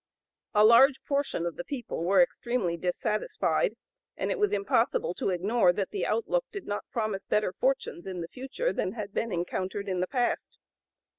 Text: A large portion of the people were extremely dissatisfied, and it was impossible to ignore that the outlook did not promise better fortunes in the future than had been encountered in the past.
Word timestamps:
A 0.55 0.63
large 0.65 0.99
portion 1.03 1.45
of 1.45 1.57
the 1.57 1.63
people 1.63 2.03
were 2.03 2.23
extremely 2.23 2.75
dissatisfied, 2.75 3.75
and 4.17 4.31
it 4.31 4.39
was 4.39 4.51
impossible 4.51 5.13
to 5.13 5.29
ignore 5.29 5.71
that 5.73 5.91
the 5.91 6.07
outlook 6.07 6.45
did 6.51 6.65
not 6.65 6.89
promise 6.89 7.23
better 7.23 7.53
fortunes 7.53 8.07
in 8.07 8.21
the 8.21 8.27
future 8.27 8.73
than 8.73 8.93
had 8.93 9.13
been 9.13 9.31
encountered 9.31 9.87
in 9.87 9.99
the 9.99 10.07
past. 10.07 10.57